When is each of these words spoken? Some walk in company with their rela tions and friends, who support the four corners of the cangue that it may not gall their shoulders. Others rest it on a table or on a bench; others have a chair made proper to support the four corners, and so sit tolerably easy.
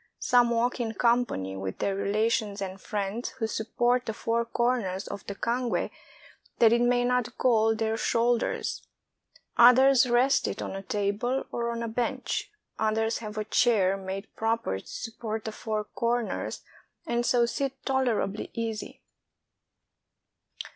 Some 0.17 0.49
walk 0.49 0.79
in 0.79 0.95
company 0.95 1.55
with 1.55 1.77
their 1.77 1.95
rela 1.95 2.27
tions 2.31 2.59
and 2.59 2.81
friends, 2.81 3.29
who 3.37 3.45
support 3.45 4.07
the 4.07 4.15
four 4.15 4.45
corners 4.45 5.07
of 5.07 5.23
the 5.27 5.35
cangue 5.35 5.91
that 6.57 6.73
it 6.73 6.81
may 6.81 7.05
not 7.05 7.37
gall 7.37 7.75
their 7.75 7.97
shoulders. 7.97 8.87
Others 9.57 10.09
rest 10.09 10.47
it 10.47 10.59
on 10.59 10.71
a 10.75 10.81
table 10.81 11.45
or 11.51 11.69
on 11.69 11.83
a 11.83 11.87
bench; 11.87 12.49
others 12.79 13.19
have 13.19 13.37
a 13.37 13.45
chair 13.45 13.95
made 13.95 14.35
proper 14.35 14.79
to 14.79 14.87
support 14.87 15.45
the 15.45 15.51
four 15.51 15.83
corners, 15.83 16.63
and 17.05 17.23
so 17.23 17.45
sit 17.45 17.85
tolerably 17.85 18.49
easy. 18.53 19.03